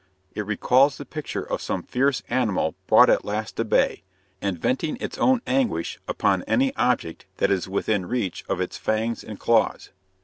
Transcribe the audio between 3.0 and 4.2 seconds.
at last to bay,